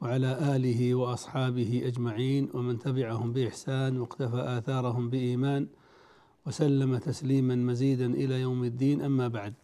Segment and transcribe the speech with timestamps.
[0.00, 5.66] وعلى آله وأصحابه أجمعين ومن تبعهم بإحسان واقتفى آثارهم بإيمان
[6.46, 9.00] وسلم تسليما مزيدا إلى يوم الدين.
[9.00, 9.54] أما بعد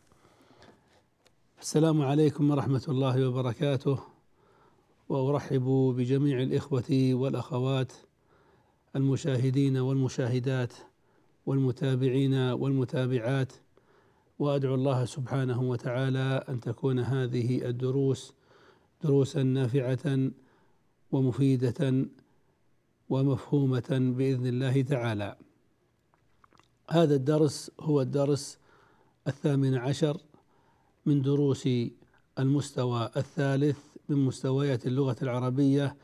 [1.61, 3.98] السلام عليكم ورحمة الله وبركاته.
[5.08, 7.92] وأرحب بجميع الإخوة والأخوات
[8.97, 10.73] المشاهدين والمشاهدات
[11.47, 13.53] والمتابعين والمتابعات
[14.39, 18.33] وأدعو الله سبحانه وتعالى أن تكون هذه الدروس
[19.05, 20.30] دروسا نافعة
[21.12, 22.06] ومفيدة
[23.08, 25.36] ومفهومة بإذن الله تعالى.
[26.91, 28.58] هذا الدرس هو الدرس
[29.28, 30.20] الثامن عشر
[31.06, 31.69] من دروس
[32.38, 35.96] المستوى الثالث من مستويات اللغة العربية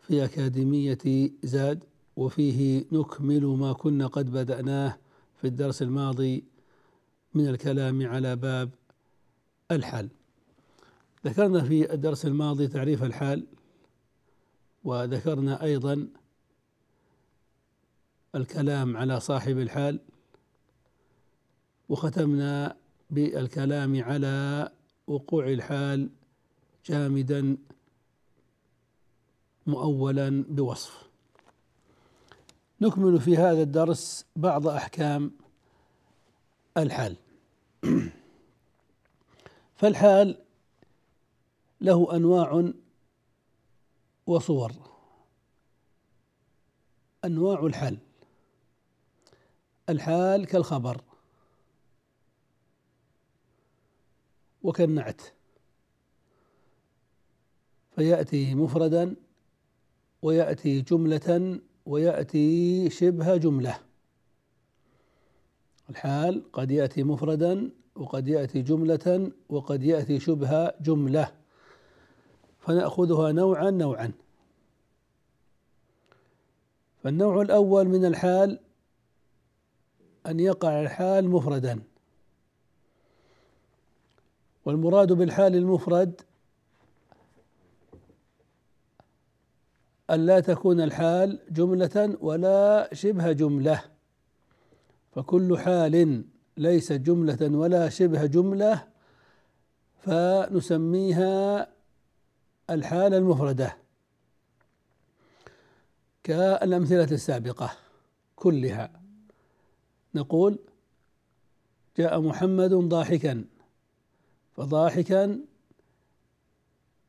[0.00, 1.84] في أكاديمية زاد
[2.16, 4.98] وفيه نكمل ما كنا قد بدأناه
[5.40, 6.44] في الدرس الماضي
[7.34, 8.70] من الكلام على باب
[9.70, 10.17] الحال
[11.26, 13.46] ذكرنا في الدرس الماضي تعريف الحال
[14.84, 16.08] وذكرنا أيضا
[18.34, 20.00] الكلام على صاحب الحال
[21.88, 22.76] وختمنا
[23.10, 24.68] بالكلام على
[25.06, 26.10] وقوع الحال
[26.84, 27.56] جامدا
[29.66, 31.08] مؤولا بوصف.
[32.80, 35.30] نكمل في هذا الدرس بعض أحكام
[36.76, 37.16] الحال.
[39.76, 40.47] فالحال
[41.80, 42.72] له أنواع
[44.26, 44.72] وصور.
[47.24, 47.98] أنواع الحال
[49.88, 51.00] الحال كالخبر.
[54.62, 55.20] وكالنعت.
[57.96, 59.16] فيأتي مفردا
[60.22, 63.80] ويأتي جملة ويأتي شبه جملة.
[65.90, 71.37] الحال قد يأتي مفردا وقد يأتي جملة وقد يأتي شبه جملة.
[72.58, 74.12] فنأخذها نوعا نوعا.
[77.02, 78.60] فالنوع الأول من الحال
[80.26, 81.82] أن يقع الحال مفردا.
[84.64, 86.20] والمراد بالحال المفرد
[90.10, 93.84] أن لا تكون الحال جملة ولا شبه جملة.
[95.12, 96.24] فكل حال
[96.56, 98.88] ليست جملة ولا شبه جملة
[99.98, 101.68] فنسميها
[102.70, 103.76] الحالة المفردة
[106.24, 107.72] كالأمثلة السابقة
[108.36, 109.00] كلها.
[110.14, 110.58] نقول
[111.96, 113.44] جاء محمد ضاحكا
[114.56, 115.40] فضاحكا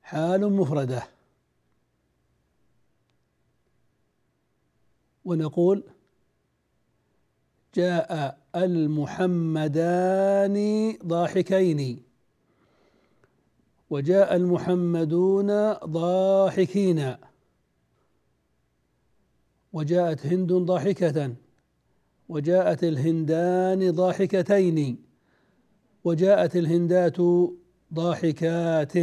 [0.02, 1.04] حال مفردة.
[5.26, 5.84] ونقول
[7.76, 10.58] جاء المحمدان
[11.06, 12.09] ضاحكين.
[13.90, 17.16] وجاء المحمدون ضاحكين.
[19.74, 21.36] وجاءت هند ضاحكة.
[22.30, 24.98] وجاءت الهندان ضاحكتين.
[26.04, 27.18] وجاءت الهندات
[27.94, 28.94] ضاحكات.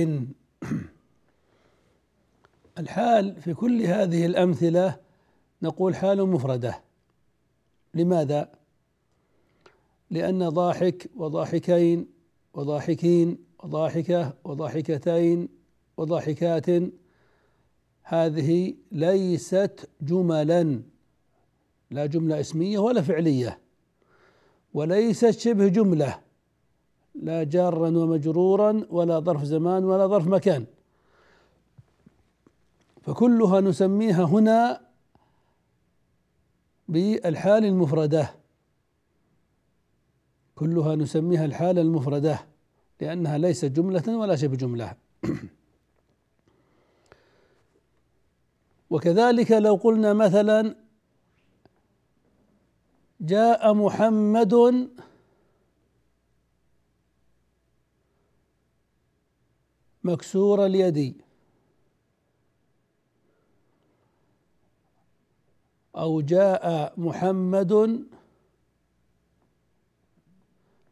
[2.79, 4.97] الحال في كل هذه الأمثلة
[5.63, 6.81] نقول حال مفردة.
[7.95, 8.53] لماذا؟
[10.11, 12.07] لأن ضاحك وضاحكين
[12.55, 15.49] وضاحكين وضاحكة وضاحكتين
[15.97, 16.67] وضاحكات.
[18.03, 20.83] هذه ليست جملا
[21.91, 23.59] لا جملة اسمية ولا فعلية
[24.75, 26.21] وليست شبه جملة
[27.15, 30.67] لا جارا ومجرورا ولا ظرف زمان ولا ظرف مكان.
[33.03, 34.81] فكلها نسميها هنا
[36.89, 38.35] بالحال المفردة.
[40.55, 42.56] كلها نسميها الحالة المفردة.
[43.01, 44.97] لأنها ليست جملة ولا شبه جملة
[48.91, 50.77] وكذلك لو قلنا مثلا
[53.21, 54.55] جاء محمد
[60.05, 61.23] مكسور اليد
[65.97, 68.05] أو جاء محمد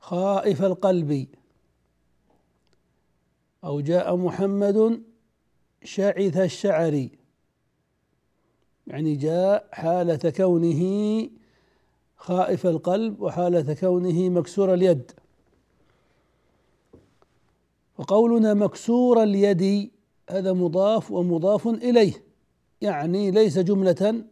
[0.01, 1.29] خائف القلب.
[3.65, 5.03] أو جاء محمد
[5.85, 7.09] شعث الشعر
[8.87, 10.83] يعني جاء حالة كونه
[12.17, 15.13] خائف القلب وحالة كونه مكسور اليد.
[17.99, 19.91] وقولنا مكسور اليد
[20.31, 22.25] هذا مضاف ومضاف إليه.
[22.81, 24.25] يعني ليس جملة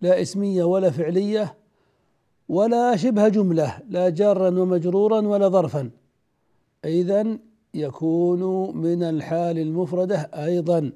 [0.00, 1.58] لا اسمية ولا فعلية
[2.48, 5.97] ولا شبه جملة لا جارا ومجرورا ولا ظرفا.
[6.84, 7.38] إذا
[7.74, 10.92] يكون من الحال المفردة أيضا.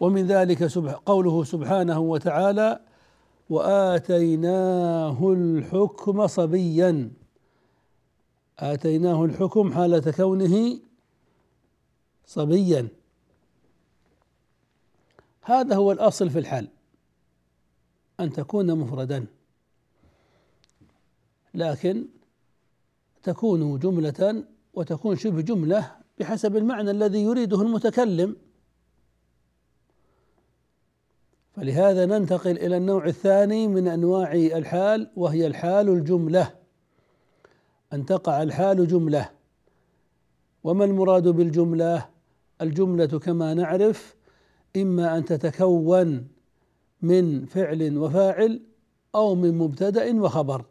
[0.00, 0.62] ومن ذلك
[1.06, 2.80] قوله سبحانه وتعالى
[3.50, 7.10] وآتيناه الحكم صبيا.
[8.58, 10.78] آتيناه الحكم حالة كونه
[12.26, 12.88] صبيا.
[15.42, 16.68] هذا هو الأصل في الحال
[18.20, 19.26] أن تكون مفردا.
[21.54, 22.06] لكن
[23.22, 24.44] تكون جملة
[24.74, 28.36] وتكون شبه جملة بحسب المعنى الذي يريده المتكلم.
[31.52, 36.54] فلهذا ننتقل إلى النوع الثاني من أنواع الحال وهي الحال الجملة.
[37.92, 39.30] أن تقع الحال جملة.
[40.64, 42.08] وما المراد بالجملة؟
[42.60, 44.16] الجملة كما نعرف
[44.76, 46.28] إما أن تتكون
[47.02, 48.62] من فعل وفاعل
[49.14, 50.64] أو من مبتدأ وخبر.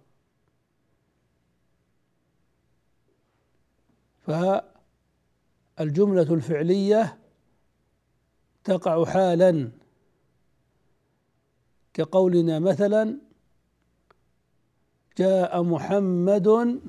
[4.30, 7.18] فالجملة الفعلية
[8.64, 9.72] تقع حالا.
[11.94, 13.20] كقولنا مثلا
[15.18, 16.80] جاء محمد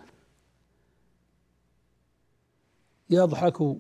[3.11, 3.77] يضحك.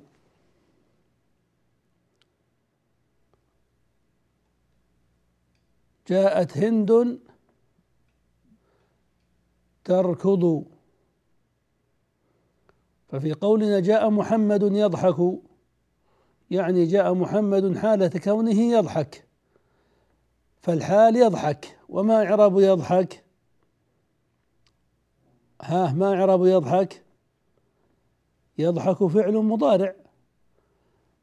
[6.08, 7.20] جاءت هند
[9.84, 10.64] تركض.
[13.10, 15.40] ففي قولنا جاء محمد يضحك.
[16.50, 19.24] يعني جاء محمد حالة كونه يضحك.
[20.60, 21.78] فالحال يضحك.
[21.88, 23.24] وما إعراب يضحك؟
[25.62, 27.02] ها ما إعراب يضحك؟
[28.58, 29.94] يضحك فعل مضارع.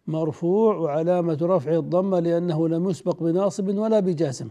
[0.07, 4.49] مرفوع وعلامة رفعه الضمة لأنه لم يسبق بناصب ولا بجازم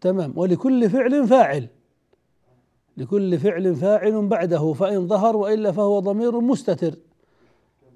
[0.00, 0.32] تمام.
[0.38, 1.68] ولكل فعل فاعل.
[2.98, 6.94] لكل فعل فاعل بعده فإن ظهر وإلا فهو ضمير مستتر.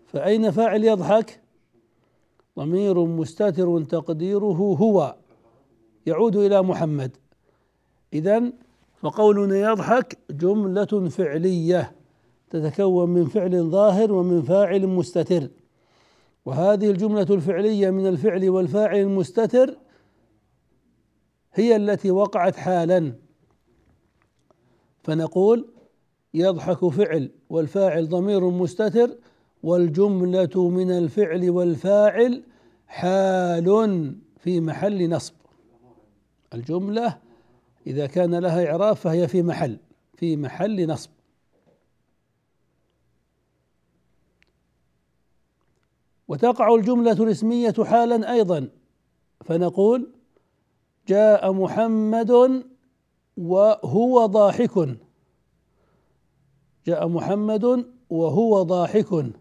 [0.07, 1.41] فأين فاعل يضحك؟
[2.59, 5.17] ضمير مستتر تقديره هو
[6.07, 7.17] يعود إلى محمد.
[8.13, 8.53] إذا
[9.01, 11.93] فقولنا يضحك جملة فعلية
[12.51, 15.49] تتكون من فعل ظاهر ومن فاعل مستتر.
[16.45, 19.77] وهذه الجملة الفعلية من الفعل والفاعل المستتر
[21.55, 23.13] هي التي وقعت حالا.
[25.03, 25.69] فنقول
[26.35, 29.17] يضحك فعل والفاعل ضمير مستتر
[29.63, 32.43] والجملة من الفعل والفاعل
[32.87, 35.35] حال في محل نصب.
[36.55, 37.19] الجملة
[37.87, 39.79] إذا كان لها إعراب فهي في محل
[40.15, 41.11] في محل نصب.
[46.29, 48.69] وتقع الجملة الاسمية حالا أيضا
[49.45, 50.11] فنقول
[51.09, 52.63] جاء محمد
[53.37, 54.99] وهو ضاحك.
[56.87, 59.33] جاء محمد وهو ضاحك.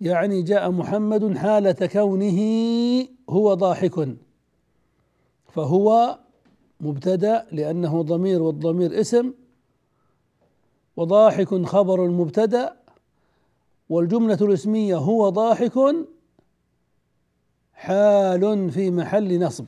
[0.00, 2.38] يعني جاء محمد حالة كونه
[3.30, 4.16] هو ضاحك.
[5.48, 6.18] فهو
[6.80, 9.32] مبتدأ لأنه ضمير والضمير اسم
[10.96, 12.76] وضاحك خبر المبتدأ
[13.88, 15.78] والجملة الاسمية هو ضاحك.
[17.78, 19.64] حال في محل نصب.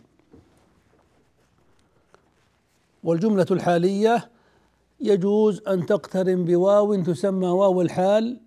[3.04, 4.30] والجملة الحالية
[5.00, 8.40] يجوز أن تقترن بواو تسمى واو الحال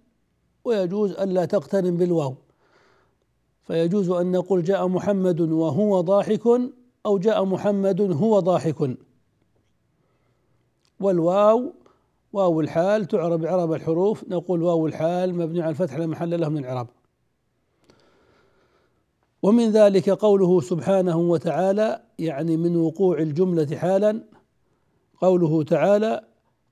[0.66, 2.36] ويجوز ألا تقترن بالواو.
[3.64, 6.48] فيجوز أن نقول جاء محمد وهو ضاحك
[7.06, 8.98] أو جاء محمد هو ضاحك.
[11.00, 11.74] والواو
[12.34, 14.24] واو الحال تعرب إعراب الحروف.
[14.28, 16.88] نقول واو الحال مبني على الفتح لا محل له من الإعراب.
[19.44, 24.24] ومن ذلك قوله سبحانه وتعالى يعني من وقوع الجملة حالا
[25.22, 26.24] قوله تعالى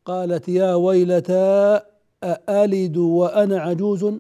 [0.06, 1.82] قالت يا ويلتى
[2.24, 4.14] أألد وأنا عجوز؟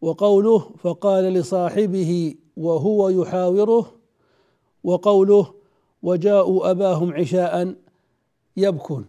[0.00, 3.92] وقوله فقال لصاحبه وهو يحاوره؟
[4.84, 5.54] وقوله
[6.02, 7.74] وجاءوا أباهم عشاء
[8.56, 9.06] يبكون.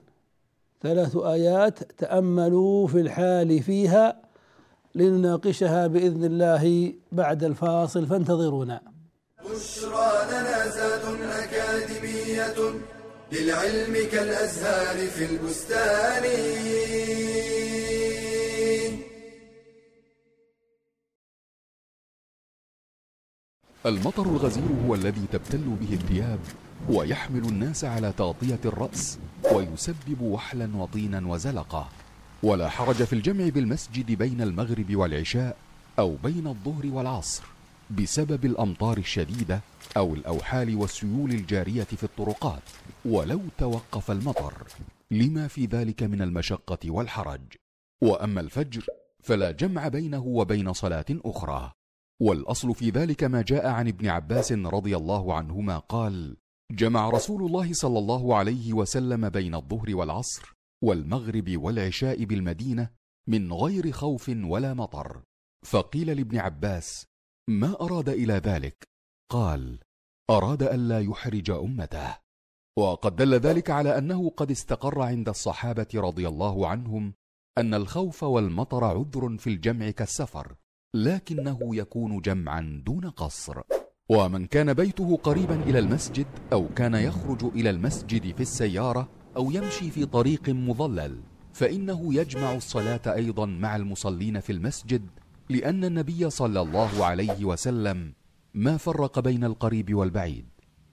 [0.81, 4.26] ثلاث آيات تأملوا في الحال فيها.
[4.97, 8.81] لنناقشها بإذن الله بعد الفاصل فانتظرونا.
[9.45, 11.05] بشرى لنا زاد
[11.43, 12.59] أكاديمية
[13.31, 16.23] للعلم كالأزهار في البستان.
[23.85, 26.39] المطر الغزير هو الذي تبتل به الثياب
[26.89, 29.19] ويحمل الناس على تغطية الرأس
[29.53, 31.89] ويسبب وحلا وطينا وزلقة
[32.43, 35.57] ولا حرج في الجمع بالمسجد بين المغرب والعشاء
[35.99, 37.43] أو بين الظهر والعصر
[37.91, 39.61] بسبب الأمطار الشديدة
[39.97, 42.61] أو الأوحال والسيول الجارية في الطرقات
[43.05, 44.53] ولو توقف المطر.
[45.11, 47.41] لما في ذلك من المشقة والحرج.
[48.01, 48.85] وأما الفجر
[49.23, 51.71] فلا جمع بينه وبين صلاة أخرى.
[52.21, 56.37] والأصل في ذلك ما جاء عن ابن عباس رضي الله عنهما قال
[56.71, 62.89] جمع رسول الله صلى الله عليه وسلم بين الظهر والعصر والمغرب والعشاء بالمدينة
[63.27, 65.23] من غير خوف ولا مطر.
[65.65, 67.05] فقيل لابن عباس
[67.49, 68.87] ما أراد إلى ذلك؟
[69.31, 69.79] قال
[70.29, 72.17] أراد الا يحرج أمته.
[72.77, 77.13] وقد دل ذلك على أنه قد استقر عند الصحابة رضي الله عنهم
[77.57, 80.55] أن الخوف والمطر عذر في الجمع كالسفر
[80.95, 83.61] لكنه يكون جمعا دون قصر.
[84.09, 89.91] ومن كان بيته قريبا إلى المسجد أو كان يخرج إلى المسجد في السيارة أو يمشي
[89.91, 91.21] في طريق مظلل
[91.53, 95.07] فإنه يجمع الصلاة أيضا مع المصلين في المسجد
[95.49, 98.13] لأن النبي صلى الله عليه وسلم
[98.53, 100.45] ما فرق بين القريب والبعيد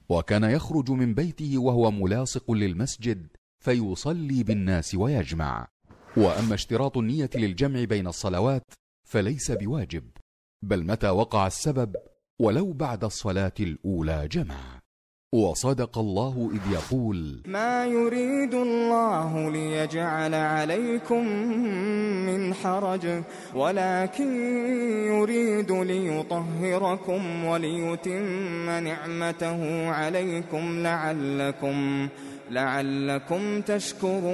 [0.08, 3.26] وكان يخرج من بيته وهو ملاصق للمسجد
[3.64, 5.66] فيصلي بالناس ويجمع.
[6.16, 8.72] وأما اشتراط النية للجمع بين الصلوات
[9.08, 10.04] فليس بواجب
[10.64, 11.96] بل متى وقع السبب
[12.40, 14.80] ولو بعد الصلاة الأولى جمع.
[15.34, 21.28] وصدق الله إذ يقول ما يريد الله ليجعل عليكم
[22.26, 23.22] من حرج
[23.54, 24.36] ولكن
[25.06, 32.08] يريد ليطهركم وليتم نعمته عليكم لعلكم
[32.50, 34.24] لعلكم تشكرون.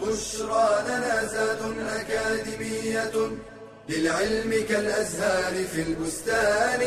[0.00, 3.14] بشرى لنا زاد أكاديمية
[3.88, 6.80] للعلم كالأزهار في البستان.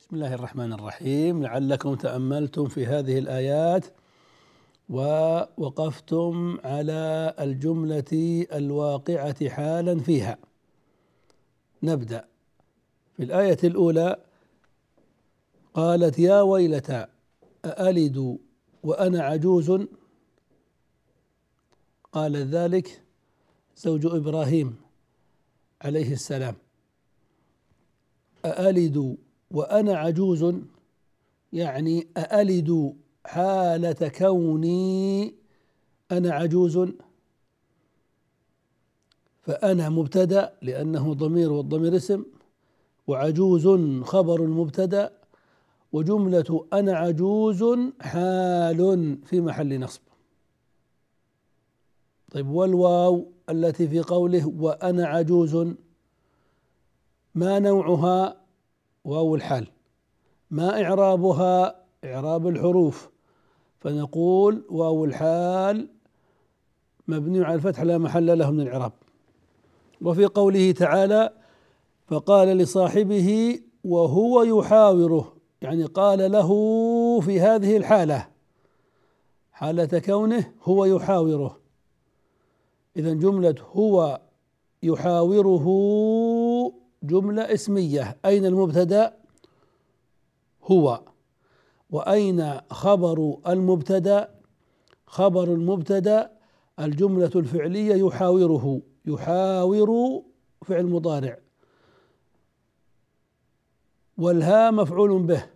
[0.00, 1.42] بسم الله الرحمن الرحيم.
[1.42, 3.84] لعلكم تأملتم في هذه الآيات
[4.88, 10.38] ووقفتم على الجملة الواقعة حالا فيها.
[11.82, 12.24] نبدأ.
[13.16, 14.16] في الآية الأولى
[15.74, 17.06] قالت يا ويلتى
[17.64, 18.38] أألد
[18.82, 19.86] وأنا عجوز
[22.18, 23.02] قال ذلك
[23.76, 24.76] زوج إبراهيم
[25.82, 26.54] عليه السلام.
[28.44, 29.16] أألد
[29.50, 30.54] وأنا عجوز
[31.52, 32.96] يعني أألد
[33.26, 35.34] حالة كوني
[36.12, 36.88] أنا عجوز.
[39.42, 42.24] فأنا مبتدأ لأنه ضمير والضمير اسم
[43.06, 43.66] وعجوز
[44.04, 45.12] خبر المبتدأ
[45.92, 47.64] وجملة أنا عجوز
[48.00, 50.07] حال في محل نصب.
[52.32, 55.56] طيب والواو التي في قوله وأنا عجوز
[57.34, 58.36] ما نوعها؟
[59.04, 59.66] واو الحال.
[60.50, 63.10] ما إعرابها؟ إعراب الحروف.
[63.80, 65.88] فنقول واو الحال
[67.08, 68.92] مبني على الفتح لا محل له من الإعراب.
[70.02, 71.32] وفي قوله تعالى
[72.06, 75.32] فقال لصاحبه وهو يحاوره
[75.62, 76.50] يعني قال له
[77.20, 78.28] في هذه الحالة
[79.52, 81.67] حالة كونه هو يحاوره.
[82.96, 84.20] إذا جملة هو
[84.82, 85.66] يحاوره
[87.02, 88.16] جملة اسمية.
[88.24, 89.16] أين المبتدأ؟
[90.64, 91.00] هو.
[91.90, 94.34] وأين خبر المبتدأ؟
[95.06, 96.30] خبر المبتدأ
[96.80, 98.80] الجملة الفعلية يحاوره.
[99.06, 100.22] يحاور
[100.64, 101.38] فعل مضارع.
[104.18, 105.46] والها مفعول به.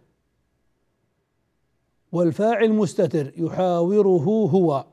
[2.12, 3.32] والفاعل مستتر.
[3.36, 4.91] يحاوره هو.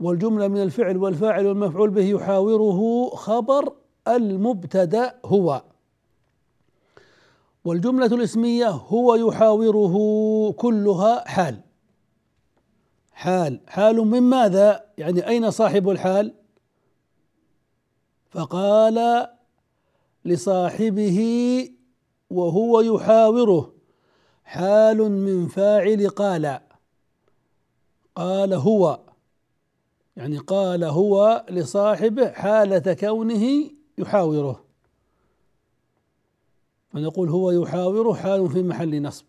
[0.00, 3.72] والجملة من الفعل والفاعل والمفعول به يحاوره خبر
[4.08, 5.62] المبتدأ هو.
[7.64, 9.94] والجملة الاسمية هو يحاوره
[10.52, 11.60] كلها حال.
[13.12, 13.60] حال.
[13.66, 16.34] حال من ماذا؟ يعني أين صاحب الحال؟
[18.30, 19.28] فقال
[20.24, 21.18] لصاحبه
[22.30, 23.72] وهو يحاوره
[24.44, 26.60] حال من فاعل قال.
[28.16, 29.07] قال هو.
[30.18, 34.64] يعني قال هو لصاحبه حالة كونه يحاوره.
[36.92, 39.24] فنقول هو يحاوره حال في محل نصب.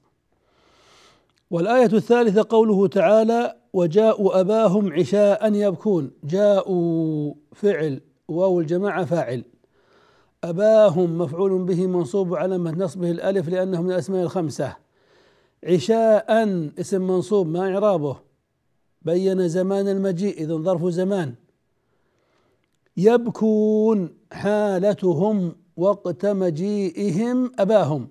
[1.52, 9.44] والآية الثالثة قوله تعالى وجاءوا أباهم عشاء يبكون جاءوا فعل واو الجماعة فاعل.
[10.44, 14.76] أباهم مفعول به منصوب علامة نصبه الألف لأنه من الأسماء الخمسة.
[15.64, 16.26] عشاء
[16.80, 18.29] اسم منصوب ما إعرابه.
[19.10, 21.34] بين زمان المجيء إذن ظرف زمان.
[22.98, 28.08] يبكون حالتهم وقت مجيئهم أباهم.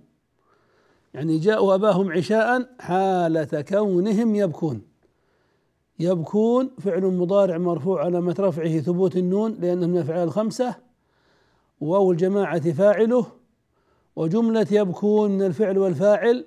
[1.14, 4.82] يعني جاءوا أباهم عشاء حالة كونهم يبكون.
[5.98, 10.74] يبكون فعل مضارع مرفوع علامة رفعه ثبوت النون لأنه من الأفعال الخمسة.
[11.80, 13.26] واو الجماعة فاعله.
[14.16, 16.44] وجملة يبكون من الفعل والفاعل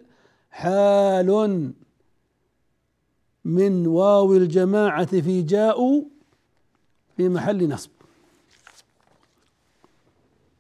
[0.52, 1.30] حال
[3.46, 6.04] من واو الجماعة في جاءوا
[7.18, 7.90] في محل نصب.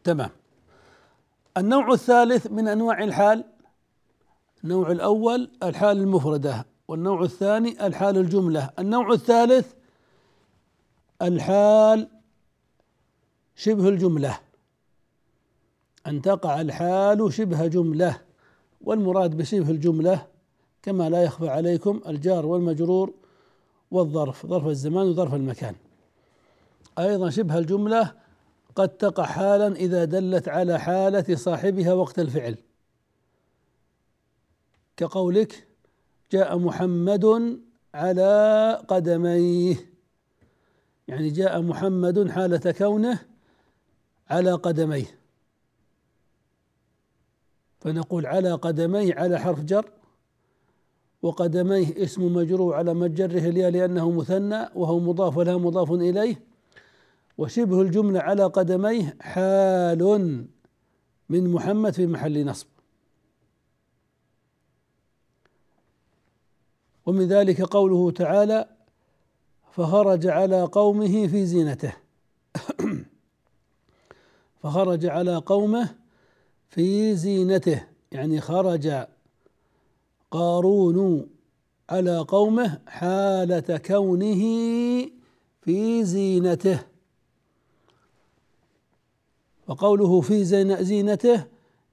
[0.03, 0.29] تمام.
[1.57, 3.43] النوع الثالث من أنواع الحال
[4.63, 8.69] النوع الأول الحال المفردة والنوع الثاني الحال الجملة.
[8.79, 9.73] النوع الثالث
[11.21, 12.07] الحال
[13.55, 14.39] شبه الجملة.
[16.07, 18.21] أن تقع الحال شبه جملة
[18.81, 20.27] والمراد بشبه الجملة
[20.83, 23.13] كما لا يخفى عليكم الجار والمجرور
[23.91, 25.75] والظرف ظرف الزمان وظرف المكان.
[26.99, 28.13] أيضا شبه الجملة
[28.75, 32.57] قد تقع حالا إذا دلت على حالة صاحبها وقت الفعل.
[34.97, 35.67] كقولك
[36.31, 37.57] جاء محمد
[37.93, 39.75] على قدميه.
[41.07, 43.19] يعني جاء محمد حالة كونه
[44.29, 45.19] على قدميه.
[47.79, 49.91] فنقول على قدميه على حرف جر.
[51.21, 56.41] وقدميه اسم مجرور على مجره الياء لأنه مثنى وهو مضاف ولا مضاف إليه.
[57.37, 60.01] وشبه الجملة على قدميه حال
[61.29, 62.67] من محمد في محل نصب.
[67.05, 68.65] ومن ذلك قوله تعالى
[69.71, 71.93] فخرج على قومه في زينته.
[74.63, 75.95] فخرج على قومه
[76.69, 79.05] في زينته يعني خرج
[80.31, 81.27] قارون
[81.89, 84.41] على قومه حالة كونه
[85.61, 86.79] في زينته.
[89.67, 90.43] وقوله في
[90.83, 91.45] زينته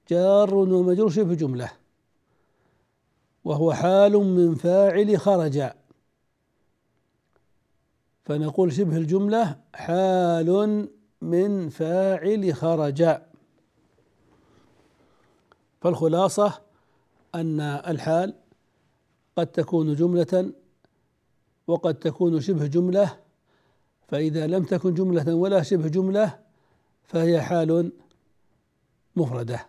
[0.09, 1.71] جار ومجرور شبه جملة.
[3.43, 5.69] وهو حال من فاعل خرج.
[8.23, 10.89] فنقول شبه الجملة حال
[11.21, 13.17] من فاعل خرج.
[15.81, 16.68] فالخلاصة
[17.35, 18.33] أن الحال
[19.37, 20.53] قد تكون جملة
[21.67, 23.19] وقد تكون شبه جملة
[24.07, 26.39] فإذا لم تكن جملة ولا شبه جملة
[27.03, 27.91] فهي حال
[29.15, 29.65] مفردة.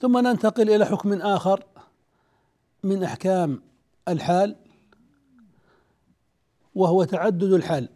[0.00, 1.64] ثم ننتقل إلى حكم آخر
[2.82, 3.62] من أحكام
[4.08, 4.56] الحال
[6.74, 7.88] وهو تعدد الحال.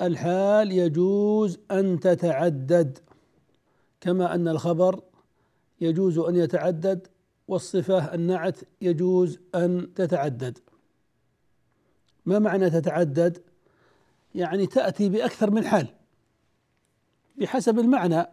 [0.00, 2.98] الحال يجوز أن تتعدد
[4.00, 5.02] كما أن الخبر
[5.82, 7.08] يجوز أن يتعدد
[7.48, 10.58] والصفة النعت يجوز أن تتعدد.
[12.26, 13.42] ما معنى تتعدد؟
[14.34, 15.88] يعني تأتي بأكثر من حال.
[17.36, 18.26] بحسب المعنى.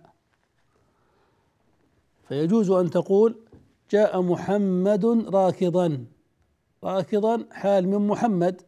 [2.28, 3.40] فيجوز أن تقول
[3.92, 6.06] جاء محمد راكضا.
[6.84, 8.62] راكضا حال من محمد.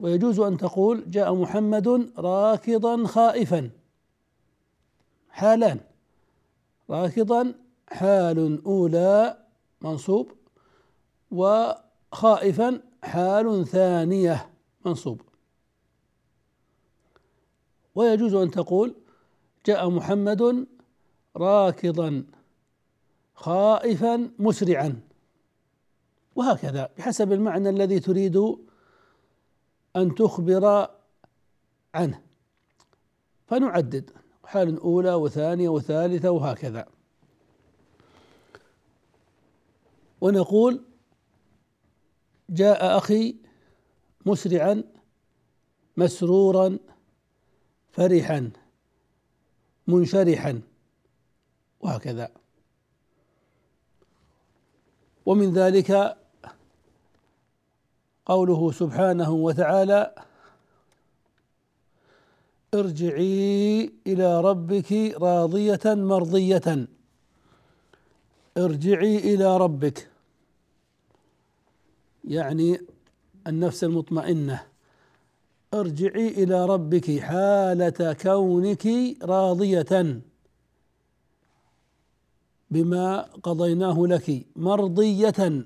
[0.00, 3.70] ويجوز أن تقول جاء محمد راكضا خائفا.
[5.38, 5.80] حالان.
[6.90, 7.54] راكضا
[7.88, 9.44] حال أولى
[9.80, 10.32] منصوب
[11.30, 14.50] وخائفا حال ثانية
[14.86, 15.20] منصوب.
[17.94, 18.94] ويجوز أن تقول
[19.66, 20.66] جاء محمد
[21.36, 22.24] راكضا
[23.34, 25.00] خائفا مسرعا.
[26.36, 28.36] وهكذا بحسب المعنى الذي تريد
[29.96, 30.88] أن تخبر
[31.94, 32.22] عنه.
[33.46, 34.17] فنعدد.
[34.48, 36.86] حال أولى وثانية وثالثة وهكذا.
[40.20, 40.84] ونقول
[42.50, 43.36] جاء أخي
[44.26, 44.84] مسرعا
[45.96, 46.78] مسرورا
[47.90, 48.50] فرحا
[49.86, 50.62] منشرحا
[51.80, 52.30] وهكذا.
[55.26, 56.16] ومن ذلك
[58.26, 60.27] قوله سبحانه وتعالى
[62.74, 66.86] ارجعي إلى ربك راضية مرضية.
[68.56, 70.08] ارجعي إلى ربك.
[72.24, 72.80] يعني
[73.46, 74.62] النفس المطمئنة.
[75.74, 78.86] ارجعي إلى ربك حالة كونك
[79.22, 80.20] راضية.
[82.70, 84.46] بما قضيناه لك.
[84.56, 85.64] مرضية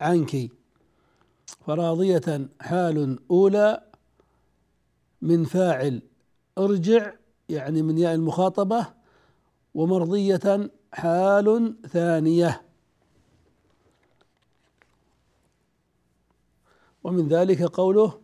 [0.00, 0.50] عنك.
[1.66, 3.91] فراضية حال أولى
[5.22, 6.02] من فاعل
[6.58, 7.12] ارجع
[7.48, 8.86] يعني من ياء المخاطبة
[9.74, 12.62] ومرضية حال ثانية.
[17.04, 18.18] ومن ذلك قوله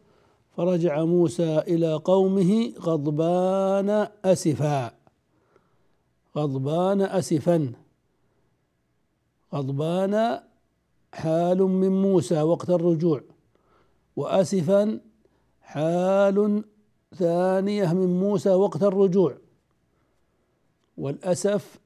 [0.57, 4.91] فرجع موسى إلى قومه غضبان أسفا.
[6.37, 7.73] غضبان أسفا.
[9.55, 10.41] غضبان
[11.13, 13.23] حال من موسى وقت الرجوع
[14.17, 15.01] وأسفا
[15.63, 16.65] حال
[17.14, 19.37] ثانية من موسى وقت الرجوع.
[20.99, 21.79] والأسف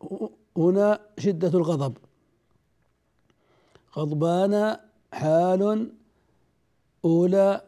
[0.57, 1.97] هنا شدة الغضب.
[3.97, 4.77] غضبان
[5.13, 5.93] حال
[7.05, 7.61] أولى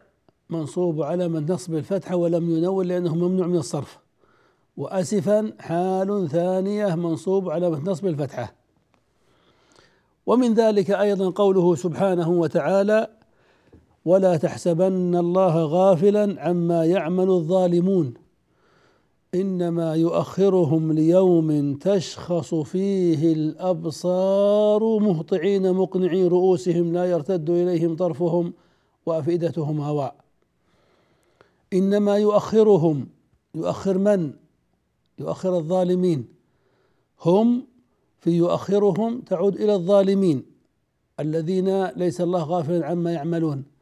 [0.49, 3.99] منصوب على من نصب الفتحة ولم ينون لأنه ممنوع من الصرف.
[4.77, 8.53] وأسفا حال ثانية منصوب على من نصب الفتحة.
[10.25, 13.07] ومن ذلك أيضا قوله سبحانه وتعالى
[14.05, 18.13] ولا تحسبن الله غافلا عما يعمل الظالمون.
[19.35, 28.53] إنما يؤخرهم ليوم تشخص فيه الأبصار مهطعين مقنعي رؤوسهم لا يرتد إليهم طرفهم
[29.05, 30.15] وأفئدتهم هواء.
[31.73, 33.07] إنما يؤخرهم
[33.55, 34.33] يؤخر من؟
[35.19, 36.27] يؤخر الظالمين.
[37.21, 37.67] هم
[38.19, 40.45] في يؤخرهم تعود إلى الظالمين
[41.19, 43.74] الذين ليس الله غافلا عما يعملون.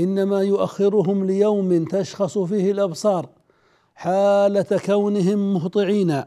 [0.00, 3.28] إنما يؤخرهم ليوم تشخص فيه الأبصار
[3.94, 6.24] حالة كونهم مهطعين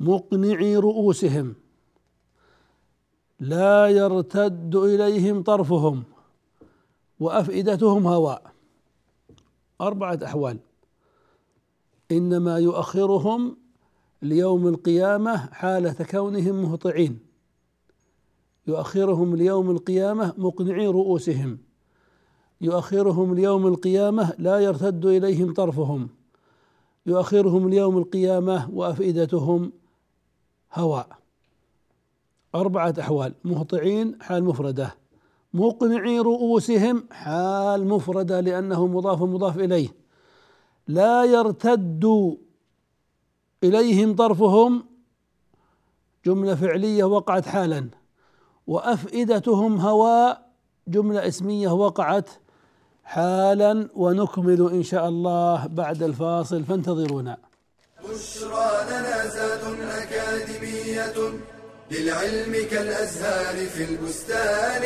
[0.00, 1.54] مقنعي رؤوسهم
[3.40, 6.04] لا يرتد إليهم طرفهم
[7.20, 8.52] وأفئدتهم هواء.
[9.80, 10.58] أربعة أحوال.
[12.12, 13.56] إنما يؤخرهم
[14.22, 17.18] ليوم القيامة حالة كونهم مهطعين.
[18.66, 21.58] يؤخرهم ليوم القيامة مقنعي رؤوسهم.
[22.60, 26.08] يؤخرهم ليوم القيامة لا يرتد إليهم طرفهم.
[27.06, 29.72] يؤخرهم ليوم القيامة وأفئدتهم
[30.74, 31.08] هواء.
[32.54, 33.34] أربعة أحوال.
[33.44, 34.94] مهطعين حال مفردة.
[35.54, 39.88] مقنعي رؤوسهم حال مفردة لأنه مضاف مضاف إليه.
[40.88, 42.36] لا يرتد
[43.64, 44.84] إليهم طرفهم.
[46.26, 47.90] جملة فعلية وقعت حالا.
[48.66, 50.50] وأفئدتهم هواء.
[50.88, 52.30] جملة اسمية وقعت
[53.10, 57.36] حالا ونكمل إن شاء الله بعد الفاصل فانتظرونا.
[58.04, 61.18] بشرى لنا زاد أكاديمية
[61.90, 64.82] للعلم كالأزهار في البستان.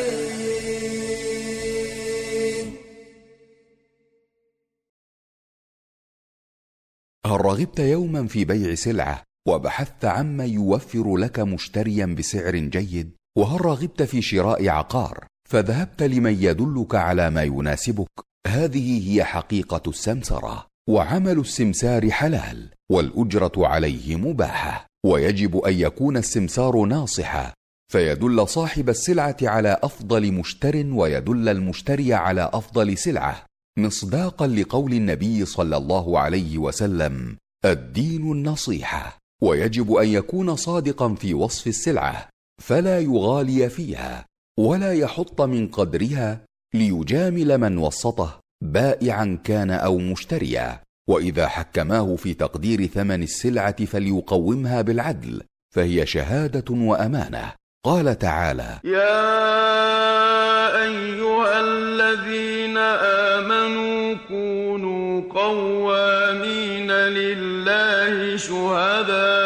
[7.25, 14.03] هل رغبت يوما في بيع سلعة وبحثت عمن يوفر لك مشتريا بسعر جيد؟ وهل رغبت
[14.03, 18.09] في شراء عقار؟ فذهبت لمن يدلك على ما يناسبك.
[18.47, 24.87] هذه هي حقيقة السمسرة وعمل السمسار حلال والأجرة عليه مباحة.
[25.05, 27.53] ويجب أن يكون السمسار ناصحا.
[27.91, 33.45] فيدل صاحب السلعة على أفضل مشتر ويدل المشتري على أفضل سلعة.
[33.79, 39.17] مصداقا لقول النبي صلى الله عليه وسلم الدين النصيحة.
[39.41, 42.29] ويجب أن يكون صادقا في وصف السلعة
[42.61, 44.25] فلا يغالي فيها.
[44.59, 46.41] ولا يحط من قدرها
[46.73, 50.81] ليجامل من وسطه بائعا كان أو مشتريا.
[51.09, 55.41] وإذا حكماه في تقدير ثمن السلعة فليقومها بالعدل
[55.75, 57.53] فهي شهادة وأمانة.
[57.85, 59.25] قال تعالى يا
[60.83, 62.77] أيها الذين
[63.37, 69.44] آمنوا كونوا قوامين لله شهداء.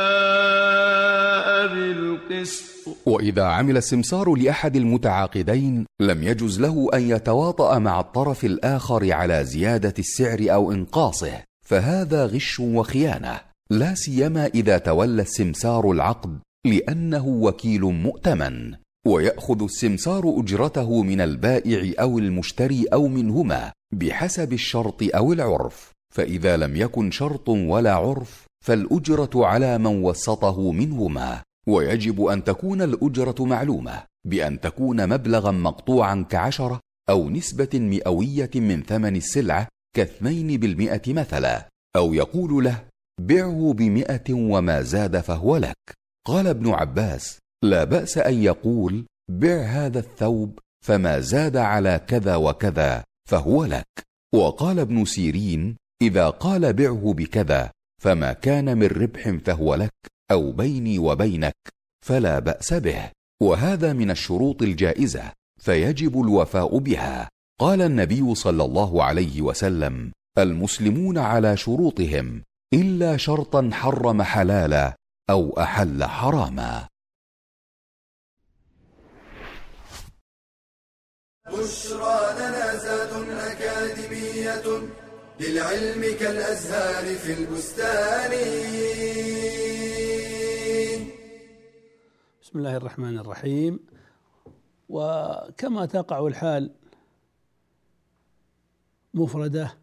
[3.10, 9.93] وإذا عمل السمسار لأحد المتعاقدين لم يجز له أن يتواطأ مع الطرف الآخر على زيادة
[10.00, 11.43] السعر أو إنقاصه.
[11.67, 13.39] فهذا غش وخيانة.
[13.69, 18.74] لا سيما إذا تولى السمسار العقد لأنه وكيل مؤتمن
[19.08, 25.91] ويأخذ السمسار أجرته من البائع أو المشتري أو منهما بحسب الشرط أو العرف.
[26.15, 31.41] فإذا لم يكن شرط ولا عرف فالأجرة على من وسطه منهما.
[31.69, 36.79] ويجب أن تكون الأجرة معلومة بأن تكون مبلغا مقطوعا كعشرة
[37.10, 41.69] أو نسبة مئوية من ثمن السلعة كاثنين بالمئة مثلا.
[41.95, 42.84] أو يقول له
[43.21, 45.93] بعه بمئة وما زاد فهو لك.
[46.27, 53.03] قال ابن عباس لا بأس أن يقول بع هذا الثوب فما زاد على كذا وكذا
[53.29, 54.03] فهو لك.
[54.36, 60.18] وقال ابن سيرين إذا قال بعه بكذا فما كان من ربح فهو لك.
[60.31, 61.55] أو بيني وبينك
[62.05, 63.11] فلا بأس به.
[63.41, 67.29] وهذا من الشروط الجائزة فيجب الوفاء بها.
[67.59, 74.95] قال النبي صلى الله عليه وسلم المسلمون على شروطهم إلا شرطا حرم حلالا
[75.29, 76.87] أو أحل حراما.
[81.47, 84.87] بشرى لنا زاد أكاديمية
[85.39, 88.31] للعلم كالأزهار في البستان.
[92.49, 93.79] بسم الله الرحمن الرحيم.
[94.89, 96.71] وكما تقع الحال
[99.13, 99.77] مفردة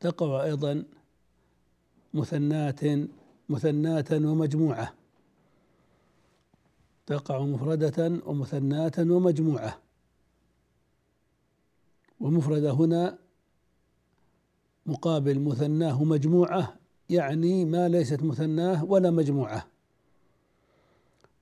[0.00, 0.84] تقع أيضا
[2.14, 2.80] مثنات
[3.48, 4.94] مثناة ومجموعة.
[7.06, 9.78] تقع مفردة ومثناة ومجموعة.
[12.20, 13.18] ومفردة هنا
[14.86, 16.76] مقابل مثناه مجموعة
[17.10, 19.73] يعني ما ليست مثناه ولا مجموعة.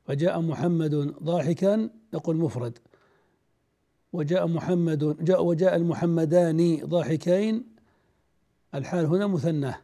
[0.05, 2.79] فجاء محمد ضاحكا يقول مفرد.
[4.13, 7.65] وجاء محمد جاء وجاء المحمدان ضاحكين
[8.75, 9.79] الحال هنا مثناه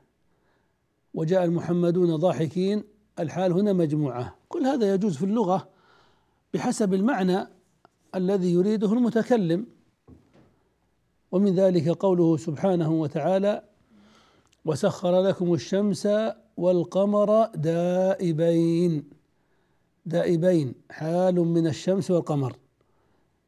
[1.15, 2.85] وجاء المحمدون ضاحكين
[3.19, 4.35] الحال هنا مجموعة.
[4.49, 5.69] كل هذا يجوز في اللغة
[6.55, 7.47] بحسب المعنى
[8.15, 9.67] الذي يريده المتكلم.
[11.33, 13.63] ومن ذلك قوله سبحانه وتعالى
[14.65, 16.09] وسخر لكم الشمس
[16.57, 19.18] والقمر دائبين
[20.09, 22.57] دائبين حال من الشمس والقمر.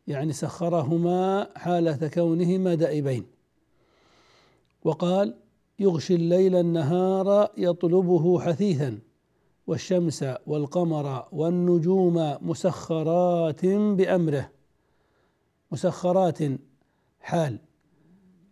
[0.07, 3.27] يعني سخرهما حالة كونهما دائبين.
[4.85, 5.35] وقال
[5.79, 8.99] يغشي الليل النهار يطلبه حثيثا
[9.67, 14.51] والشمس والقمر والنجوم مسخرات بأمره.
[15.73, 16.39] مسخرات
[17.21, 17.59] حال.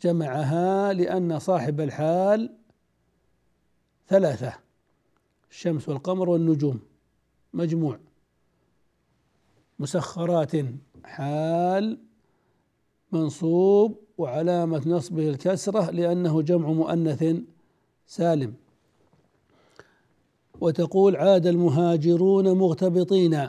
[0.02, 2.54] جمعها لأن صاحب الحال
[4.08, 4.52] ثلاثة
[5.50, 6.80] الشمس والقمر والنجوم.
[7.54, 7.98] مجموع.
[9.78, 10.52] مسخرات
[11.04, 11.98] حال
[13.12, 17.24] منصوب وعلامة نصبه الكسرة لأنه جمع مؤنث
[18.06, 18.54] سالم.
[20.60, 23.48] وتقول عاد المهاجرون مغتبطين.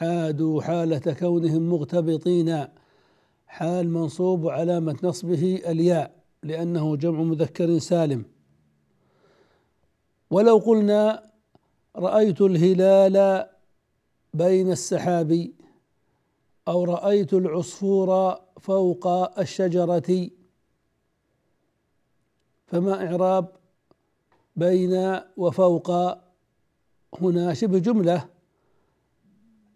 [0.00, 2.66] عادوا حالة كونهم مغتبطين.
[3.46, 8.24] حال منصوب وعلامة نصبه الياء لأنه جمع مذكر سالم.
[10.30, 11.29] ولو قلنا
[11.96, 13.46] رأيت الهلال
[14.34, 15.48] بين السحاب
[16.68, 19.06] أو رأيت العصفور فوق
[19.38, 20.30] الشجرة.
[22.66, 23.48] فما إعراب
[24.56, 25.90] بين وفوق
[27.22, 28.28] هنا؟ شبه جملة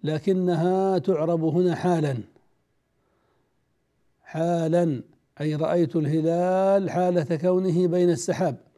[0.05, 2.19] لكنها تعرب هنا حالا.
[4.23, 5.03] حالا
[5.41, 8.74] أي رأيت الهلال حالة كونه بين السحاب.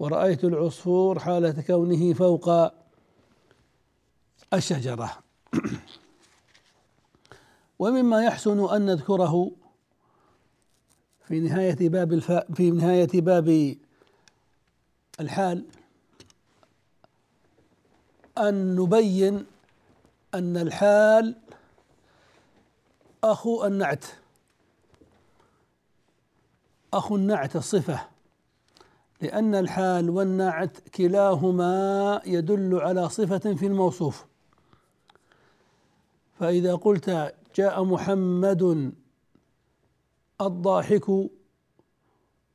[0.00, 2.72] ورأيت العصفور حالة كونه فوق
[4.54, 5.18] الشجرة.
[7.78, 9.50] ومما يحسن أن نذكره
[11.28, 12.32] في نهاية باب الف...
[12.32, 13.76] في نهاية باب
[15.20, 15.64] الحال
[18.38, 19.46] أن نبين
[20.34, 21.36] أن الحال
[23.24, 24.04] أخو النعت
[26.94, 28.09] أخو النعت الصفة
[29.20, 34.26] لأن الحال والنعت كلاهما يدل على صفة في الموصوف.
[36.38, 38.92] فإذا قلت جاء محمد
[40.40, 41.08] الضاحك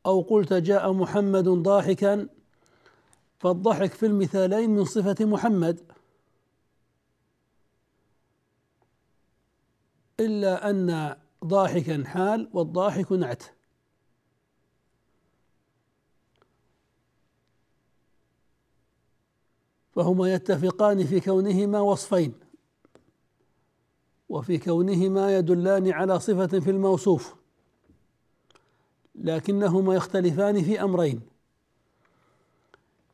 [0.06, 2.28] أو قلت جاء محمد ضاحكا
[3.40, 5.80] فالضحك في المثالين من صفة محمد.
[10.20, 13.44] إلا أن ضاحكا حال والضاحك نعت.
[19.96, 22.34] فهما يتفقان في كونهما وصفين.
[24.30, 27.36] وفي كونهما يدلان على صفة في الموصوف
[29.16, 31.22] لكنهما يختلفان في أمرين.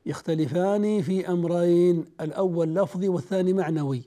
[0.05, 4.03] يختلفان في أمرين الأول لفظي والثاني معنوي.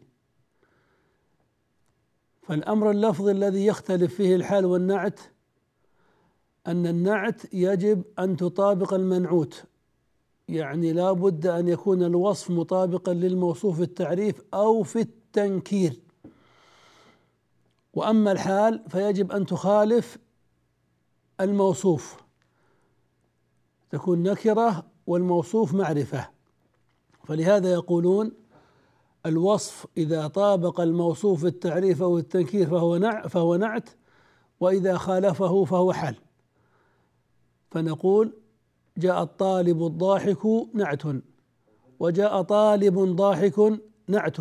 [2.42, 5.20] فالأمر اللفظي الذي يختلف فيه الحال والنعت
[6.66, 9.64] أن النعت يجب أن تطابق المنعوت.
[10.48, 16.00] يعني لا بد أن يكون الوصف مطابقا للموصوف التعريف أو في التنكير.
[17.94, 20.18] وأما الحال فيجب أن تخالف
[21.40, 22.16] الموصوف.
[23.90, 26.28] تكون نكرة والموصوف معرفة.
[27.24, 28.32] فلهذا يقولون
[29.26, 33.88] الوصف إذا طابق الموصوف التعريف أو التنكير فهو نع فهو نعت
[34.60, 36.16] وإذا خالفه فهو حال
[37.70, 38.32] فنقول
[38.98, 41.02] جاء الطالب الضاحك نعت.
[42.00, 44.36] وجاء طالب ضاحك نعت.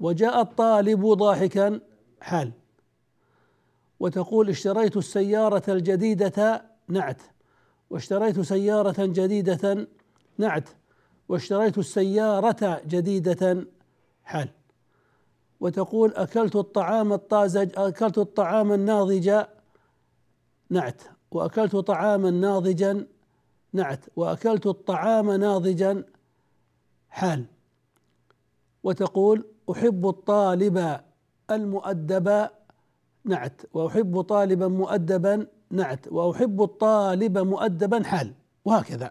[0.00, 1.80] وجاء الطالب ضاحكا
[2.20, 2.52] حال.
[4.00, 7.22] وتقول اشتريت السيارة الجديدة نعت.
[7.90, 9.88] واشتريت سيارة جديدة
[10.38, 10.68] نعت.
[11.28, 13.66] واشتريت السيارة جديدة
[14.24, 14.48] حال.
[15.60, 19.44] وتقول أكلت الطعام الطازج أكلت الطعام الناضج
[20.70, 21.02] نعت.
[21.30, 23.06] وأكلت طعاما ناضجا
[23.76, 26.04] نعت وأكلت الطعام ناضجا
[27.08, 27.44] حال.
[28.82, 31.00] وتقول أحب الطالب
[31.50, 32.48] المؤدب
[33.24, 33.62] نعت.
[33.72, 36.12] وأحب طالبا مؤدبا نعت.
[36.12, 38.34] وأحب الطالب مؤدبا حال.
[38.64, 39.10] وهكذا.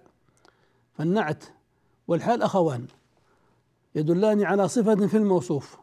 [0.93, 1.43] فالنعت
[2.07, 2.87] والحال أخوان
[3.95, 5.77] يدلان على صفة في الموصوف.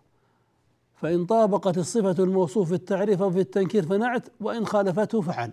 [0.94, 5.52] فإن طابقت الصفة الموصوف في التعريف أو في التنكير فنعت وإن خالفته فحال.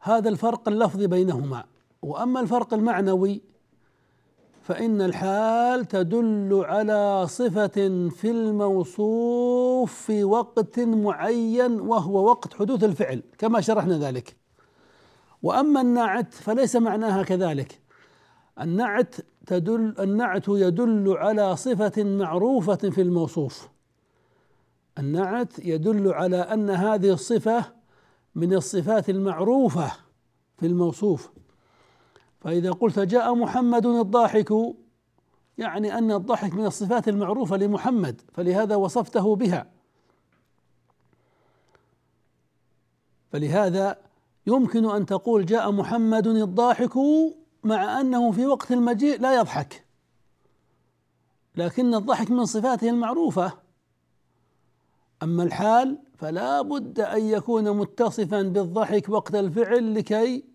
[0.00, 1.64] هذا الفرق اللفظي بينهما.
[2.02, 3.42] وأما الفرق المعنوي
[4.62, 13.60] فإن الحال تدل على صفة في الموصوف في وقت معين وهو وقت حدوث الفعل كما
[13.60, 14.36] شرحنا ذلك.
[15.42, 17.80] وأما النعت فليس معناها كذلك.
[18.60, 19.14] النعت
[19.46, 23.68] تدل النعت يدل على صفة معروفة في الموصوف.
[24.98, 27.64] النعت يدل على أن هذه الصفة
[28.34, 29.92] من الصفات المعروفة
[30.58, 31.31] في الموصوف.
[32.42, 34.52] فإذا قلت جاء محمد الضاحك
[35.58, 39.66] يعني أن الضحك من الصفات المعروفة لمحمد فلهذا وصفته بها.
[43.32, 43.96] فلهذا
[44.46, 46.92] يمكن أن تقول جاء محمد الضاحك
[47.64, 49.84] مع أنه في وقت المجيء لا يضحك.
[51.56, 53.52] لكن الضحك من صفاته المعروفة.
[55.22, 60.51] أما الحال فلا بد أن يكون متصفا بالضحك وقت الفعل لكي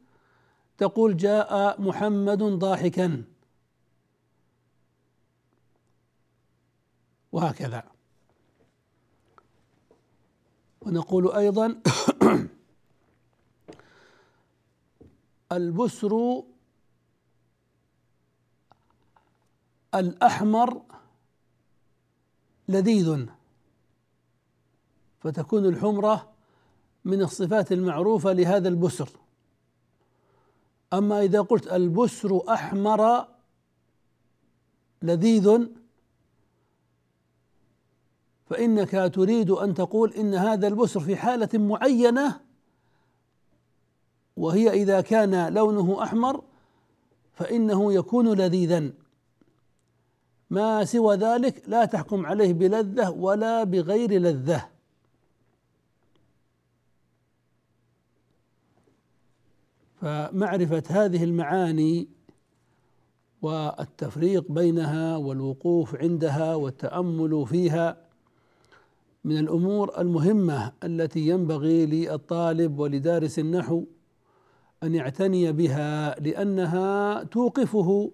[0.78, 3.24] تقول جاء محمد ضاحكا.
[7.32, 7.84] وهكذا.
[10.82, 11.82] ونقول أيضا
[15.52, 16.44] البسر
[19.96, 20.82] الأحمر
[22.68, 23.26] لذيذ
[25.20, 26.34] فتكون الحمرة
[27.06, 29.10] من الصفات المعروفة لهذا البسر.
[30.94, 33.28] أما إذا قلت البسر أحمر
[35.02, 35.68] لذيذ
[38.46, 42.40] فإنك تريد أن تقول إن هذا البسر في حالة معينة
[44.38, 46.44] وهي إذا كان لونه أحمر
[47.34, 48.92] فإنه يكون لذيذا.
[50.50, 54.70] ما سوى ذلك لا تحكم عليه بلذة ولا بغير لذة.
[60.02, 62.08] فمعرفة هذه المعاني
[63.42, 67.98] والتفريق بينها والوقوف عندها والتأمل فيها
[69.24, 73.84] من الأمور المهمة التي ينبغي للطالب ولدارس النحو
[74.84, 78.12] أن يعتني بها لأنها توقفه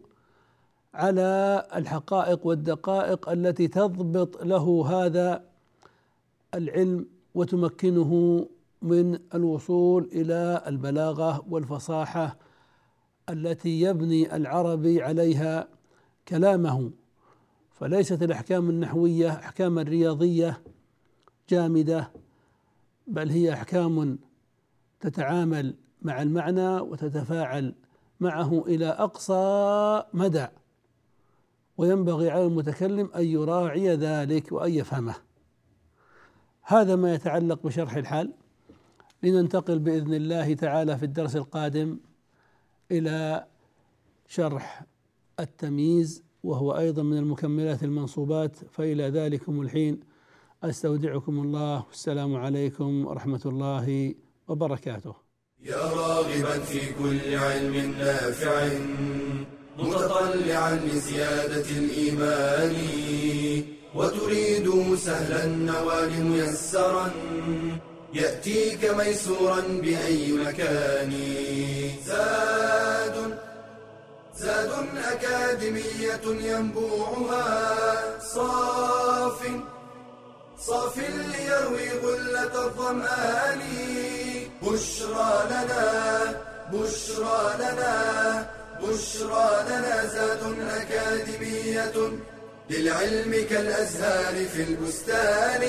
[0.93, 5.43] على الحقائق والدقائق التي تضبط له هذا
[6.53, 8.45] العلم وتمكنه
[8.83, 12.37] من الوصول إلى البلاغة والفصاحة
[13.29, 15.67] التي يبني العربي عليها
[16.27, 16.91] كلامه.
[17.71, 20.61] فليست الأحكام النحوية احكاما رياضية
[21.49, 22.11] جامدة
[23.07, 24.19] بل هي أحكام
[24.99, 27.75] تتعامل مع المعنى وتتفاعل
[28.19, 30.47] معه إلى أقصى مدى.
[31.77, 35.15] وينبغي على المتكلم أن يراعي ذلك وأن يفهمه.
[36.61, 38.33] هذا ما يتعلق بشرح الحال.
[39.23, 41.97] لننتقل بإذن الله تعالى في الدرس القادم
[42.91, 43.45] إلى
[44.27, 44.83] شرح
[45.39, 49.99] التمييز وهو أيضا من المكملات المنصوبات فإلى ذلكم الحين.
[50.63, 51.85] أستودعكم الله.
[51.87, 54.15] والسلام عليكم ورحمة الله
[54.47, 55.15] وبركاته.
[55.61, 58.79] يا راغبا في كل علم نافع
[59.79, 62.75] متطلعا لزيادة الإيمان
[63.95, 67.11] وتريد سهلا النوال ميسرا.
[68.13, 71.13] يأتيك ميسورا بأي مكان.
[72.05, 73.37] زاد
[74.37, 74.71] زاد
[75.11, 78.19] أكاديمية ينبوعها.
[78.19, 79.39] صاف
[80.59, 83.61] صاف ليروي غلة الظمآن.
[84.61, 86.41] بشرى لنا
[86.73, 87.95] بشرى لنا
[88.81, 90.05] بشرى لنا.
[90.05, 90.43] زاد
[90.79, 91.93] أكاديمية
[92.69, 95.63] للعلم كالأزهار في البستان.